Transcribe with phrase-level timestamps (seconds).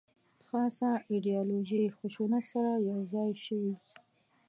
[0.47, 3.75] خاصه ایدیالوژي خشونت سره یو ځای شوې.